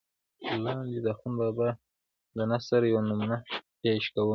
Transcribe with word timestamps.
لاندې 0.65 0.99
دَاخون 1.05 1.33
بابا 1.41 1.69
دَنثر 2.37 2.81
يوه 2.91 3.01
نمونه 3.07 3.37
پېش 3.81 4.03
کوم 4.13 4.29